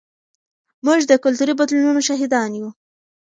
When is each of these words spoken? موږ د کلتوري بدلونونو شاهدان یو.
موږ 0.85 0.99
د 1.07 1.11
کلتوري 1.23 1.53
بدلونونو 1.59 2.01
شاهدان 2.07 2.51
یو. 2.59 2.67